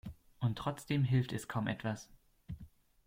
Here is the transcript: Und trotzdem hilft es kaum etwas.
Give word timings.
Und 0.39 0.57
trotzdem 0.57 1.03
hilft 1.03 1.31
es 1.31 1.47
kaum 1.47 1.67
etwas. 1.67 2.09